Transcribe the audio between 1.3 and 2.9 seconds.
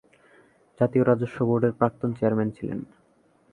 বোর্ডের প্রাক্তন চেয়ারম্যান ছিলেন।